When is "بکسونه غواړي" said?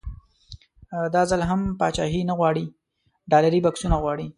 3.65-4.27